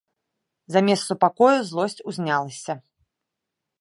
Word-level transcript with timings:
Замест 0.75 1.07
супакою 1.11 1.59
злосць 1.73 1.99
узнялася. 2.13 2.73